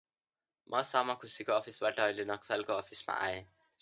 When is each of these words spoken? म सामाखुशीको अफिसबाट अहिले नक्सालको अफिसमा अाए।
म 0.69 0.81
सामाखुशीको 0.91 1.53
अफिसबाट 1.57 2.03
अहिले 2.07 2.25
नक्सालको 2.31 2.79
अफिसमा 2.85 3.19
अाए। 3.19 3.37